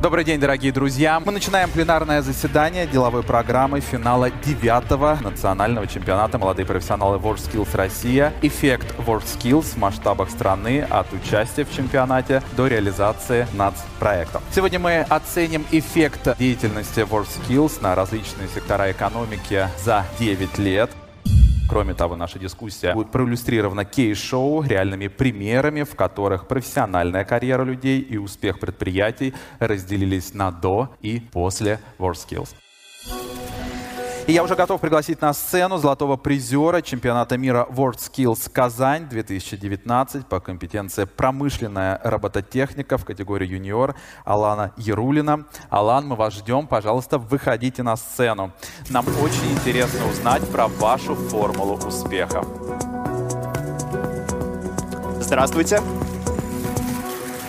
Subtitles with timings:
[0.00, 1.20] Добрый день, дорогие друзья.
[1.20, 8.32] Мы начинаем пленарное заседание деловой программы финала девятого национального чемпионата «Молодые профессионалы WorldSkills Россия».
[8.40, 14.42] Эффект WorldSkills в масштабах страны от участия в чемпионате до реализации нацпроектов.
[14.54, 20.90] Сегодня мы оценим эффект деятельности WorldSkills на различные сектора экономики за 9 лет.
[21.70, 28.16] Кроме того, наша дискуссия будет проиллюстрирована кейс-шоу реальными примерами, в которых профессиональная карьера людей и
[28.16, 32.56] успех предприятий разделились на до и после WorldSkills.
[34.30, 40.38] И я уже готов пригласить на сцену золотого призера чемпионата мира WorldSkills Казань 2019 по
[40.38, 45.46] компетенции промышленная робототехника в категории юниор Алана Ярулина.
[45.68, 46.68] Алан, мы вас ждем.
[46.68, 48.52] Пожалуйста, выходите на сцену.
[48.88, 52.44] Нам очень интересно узнать про вашу формулу успеха.
[55.18, 55.82] Здравствуйте.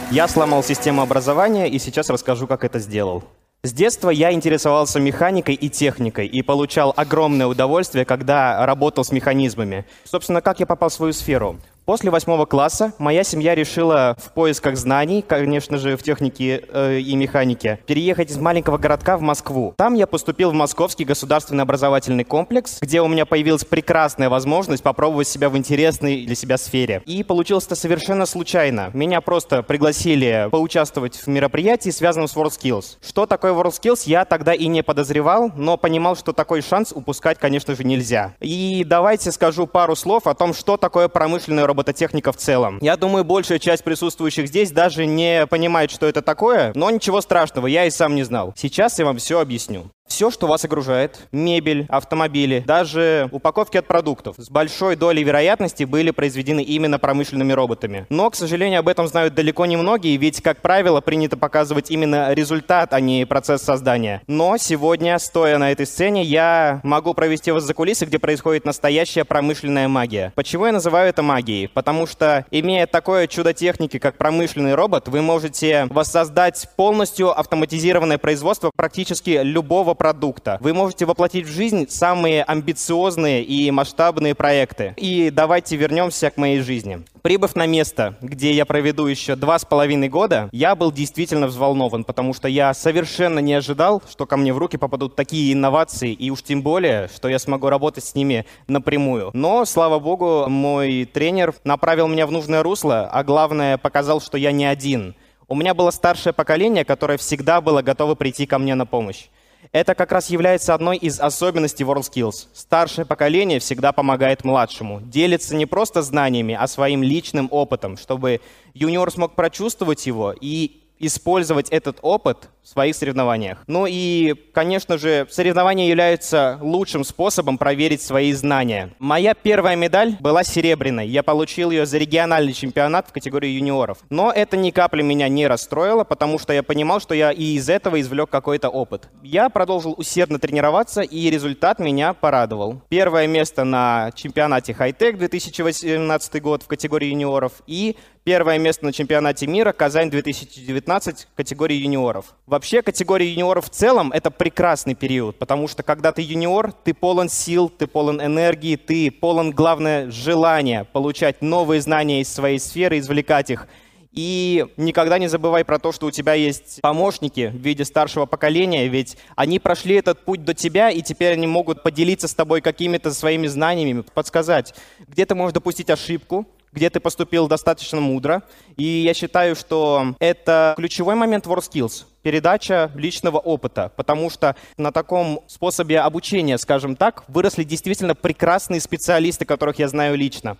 [0.09, 3.23] Я сломал систему образования и сейчас расскажу, как это сделал.
[3.64, 9.85] С детства я интересовался механикой и техникой и получал огромное удовольствие, когда работал с механизмами.
[10.04, 11.60] Собственно, как я попал в свою сферу?
[11.85, 17.15] После восьмого класса моя семья решила в поисках знаний, конечно же, в технике э, и
[17.15, 19.73] механике, переехать из маленького городка в Москву.
[19.77, 25.27] Там я поступил в Московский государственный образовательный комплекс, где у меня появилась прекрасная возможность попробовать
[25.27, 27.01] себя в интересной для себя сфере.
[27.07, 28.91] И получилось это совершенно случайно.
[28.93, 32.98] Меня просто пригласили поучаствовать в мероприятии, связанном с WorldSkills.
[33.01, 37.76] Что такое WorldSkills, я тогда и не подозревал, но понимал, что такой шанс упускать, конечно
[37.76, 38.35] же, нельзя.
[38.40, 42.77] И давайте скажу пару слов о том, что такое промышленная робототехника в целом.
[42.82, 47.68] Я думаю, большая часть присутствующих здесь даже не понимает, что это такое, но ничего страшного,
[47.68, 48.54] я и сам не знал.
[48.55, 49.90] Сейчас я вам все объясню.
[50.12, 56.12] Все, что вас окружает, мебель, автомобили, даже упаковки от продуктов, с большой долей вероятности были
[56.12, 58.05] произведены именно промышленными роботами.
[58.09, 62.34] Но, к сожалению, об этом знают далеко не многие, ведь, как правило, принято показывать именно
[62.34, 64.22] результат, а не процесс создания.
[64.28, 69.23] Но сегодня, стоя на этой сцене, я могу провести вас за кулисы, где происходит настоящая
[69.23, 70.33] промышленная магия.
[70.35, 71.69] Почему я называю это магией?
[71.69, 78.71] Потому что, имея такое чудо техники, как промышленный робот, вы можете воссоздать полностью автоматизированное производство
[78.75, 80.57] практически любого продукта.
[80.62, 84.95] Вы можете воплотить в жизнь самые амбициозные и масштабные проекты.
[84.97, 87.03] И давайте вернемся к моей жизни.
[87.22, 92.03] Прибыв на место, где я проведу еще два с половиной года, я был действительно взволнован,
[92.03, 96.31] потому что я совершенно не ожидал, что ко мне в руки попадут такие инновации, и
[96.31, 99.29] уж тем более, что я смогу работать с ними напрямую.
[99.33, 104.51] Но, слава богу, мой тренер направил меня в нужное русло, а главное, показал, что я
[104.51, 105.13] не один.
[105.47, 109.28] У меня было старшее поколение, которое всегда было готово прийти ко мне на помощь.
[109.71, 112.47] Это как раз является одной из особенностей WorldSkills.
[112.53, 114.99] Старшее поколение всегда помогает младшему.
[114.99, 118.41] Делится не просто знаниями, а своим личным опытом, чтобы
[118.73, 123.63] юниор смог прочувствовать его и использовать этот опыт в своих соревнованиях.
[123.67, 128.94] Ну и, конечно же, соревнования являются лучшим способом проверить свои знания.
[129.00, 131.07] Моя первая медаль была серебряной.
[131.07, 133.97] Я получил ее за региональный чемпионат в категории юниоров.
[134.09, 137.68] Но это ни капли меня не расстроило, потому что я понимал, что я и из
[137.68, 139.09] этого извлек какой-то опыт.
[139.23, 142.81] Я продолжил усердно тренироваться, и результат меня порадовал.
[142.89, 149.47] Первое место на чемпионате Хайтек 2018 год в категории юниоров и Первое место на чемпионате
[149.47, 152.35] мира Казань 2019 категории юниоров.
[152.45, 157.29] Вообще категория юниоров в целом это прекрасный период, потому что когда ты юниор, ты полон
[157.29, 163.49] сил, ты полон энергии, ты полон, главное, желания получать новые знания из своей сферы, извлекать
[163.49, 163.67] их.
[164.11, 168.88] И никогда не забывай про то, что у тебя есть помощники в виде старшего поколения,
[168.88, 173.11] ведь они прошли этот путь до тебя, и теперь они могут поделиться с тобой какими-то
[173.13, 174.75] своими знаниями, подсказать,
[175.07, 178.43] где ты можешь допустить ошибку, где ты поступил достаточно мудро.
[178.77, 185.41] И я считаю, что это ключевой момент WorldSkills— передача личного опыта, потому что на таком
[185.47, 190.57] способе обучения, скажем так, выросли действительно прекрасные специалисты, которых я знаю лично.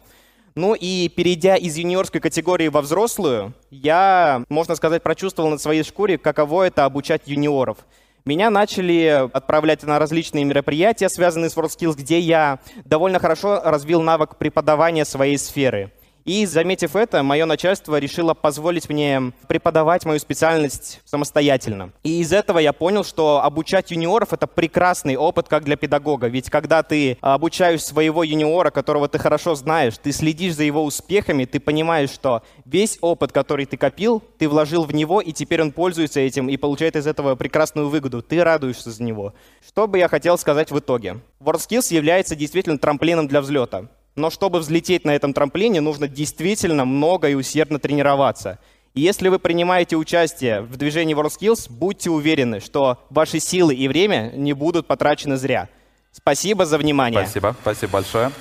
[0.54, 6.18] Ну и перейдя из юниорской категории во взрослую, я, можно сказать, прочувствовал на своей шкуре,
[6.18, 7.78] каково это обучать юниоров.
[8.26, 14.36] Меня начали отправлять на различные мероприятия, связанные с WorldSkills, где я довольно хорошо развил навык
[14.36, 15.92] преподавания своей сферы.
[16.26, 21.92] И, заметив это, мое начальство решило позволить мне преподавать мою специальность самостоятельно.
[22.04, 26.28] И из этого я понял, что обучать юниоров— это прекрасный опыт как для педагога.
[26.28, 31.46] Ведь когда ты обучаешь своего юниора, которого ты хорошо знаешь, ты следишь за его успехами,
[31.46, 35.72] ты понимаешь, что весь опыт, который ты копил, ты вложил в него, и теперь он
[35.72, 38.22] пользуется этим и получает из этого прекрасную выгоду.
[38.22, 39.34] Ты радуешься за него.
[39.66, 41.20] Что бы я хотел сказать в итоге?
[41.40, 43.88] WorldSkills является действительно трамплином для взлета.
[44.16, 48.60] Но чтобы взлететь на этом трамплине, нужно действительно много и усердно тренироваться.
[48.94, 54.32] И если вы принимаете участие в движении WorldSkills, будьте уверены, что ваши силы и время
[54.36, 55.70] не будут потрачены зря.
[56.12, 57.22] Спасибо за внимание.
[57.22, 58.32] Спасибо, спасибо большое.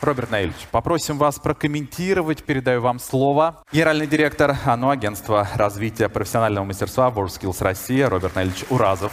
[0.00, 3.62] Роберт Наильевич, попросим вас прокомментировать, передаю вам слово.
[3.72, 9.12] Генеральный директор АНО, агентства развития профессионального мастерства WorldSkills Россия, Роберт Наильевич Уразов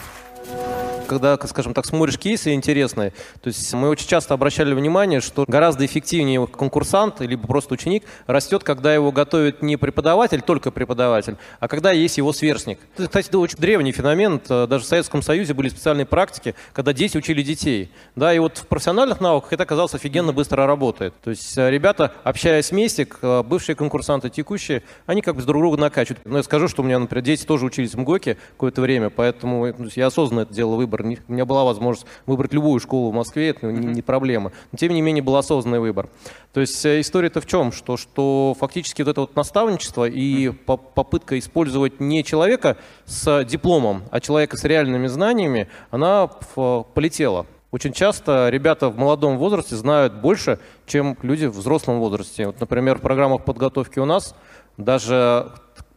[1.04, 5.84] когда, скажем так, смотришь кейсы интересные, то есть мы очень часто обращали внимание, что гораздо
[5.86, 11.92] эффективнее конкурсант, либо просто ученик растет, когда его готовит не преподаватель, только преподаватель, а когда
[11.92, 12.78] есть его сверстник.
[12.96, 14.40] Это, кстати, это очень древний феномен.
[14.48, 17.90] Даже в Советском Союзе были специальные практики, когда дети учили детей.
[18.16, 21.14] Да, и вот в профессиональных науках это, оказалось, офигенно быстро работает.
[21.22, 23.06] То есть э, ребята, общаясь вместе,
[23.44, 26.24] бывшие конкурсанты, текущие, они как бы друг друга накачивают.
[26.24, 29.74] Но я скажу, что у меня, например, дети тоже учились в МГОКе какое-то время, поэтому
[29.94, 31.22] я осознанно это делал выбор выбор.
[31.28, 34.52] У меня была возможность выбрать любую школу в Москве, это не, не проблема.
[34.72, 36.08] Но тем не менее был осознанный выбор.
[36.52, 37.72] То есть э, история-то в чем?
[37.72, 42.76] Что, что фактически вот это вот наставничество и по попытка использовать не человека
[43.06, 47.46] с дипломом, а человека с реальными знаниями, она полетела.
[47.70, 52.46] Очень часто ребята в молодом возрасте знают больше, чем люди в взрослом возрасте.
[52.46, 54.36] Вот, например, в программах подготовки у нас
[54.76, 55.50] даже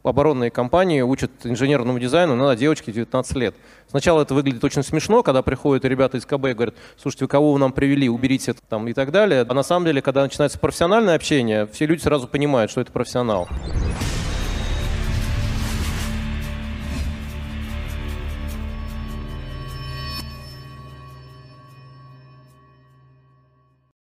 [0.07, 3.56] оборонные компании учат инженерному дизайну на девочке 19 лет.
[3.88, 7.59] Сначала это выглядит очень смешно, когда приходят ребята из КБ и говорят, слушайте, кого вы
[7.59, 9.45] нам привели, уберите это там и так далее.
[9.48, 13.48] А на самом деле, когда начинается профессиональное общение, все люди сразу понимают, что это профессионал.